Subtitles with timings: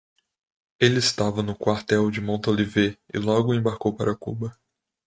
[0.79, 4.57] Ele estava no quartel de Montolivet e logo embarcou para Cuba.